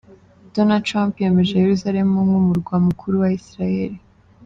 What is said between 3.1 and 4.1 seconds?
wa Isirayeri.